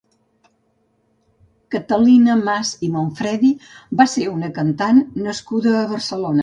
Catalina 1.75 2.39
Mas 2.49 2.73
i 2.89 2.91
Monfredi 2.97 3.55
va 4.01 4.11
ser 4.17 4.29
una 4.35 4.53
cantant 4.61 5.07
nascuda 5.31 5.81
a 5.85 5.89
Barcelona. 5.97 6.39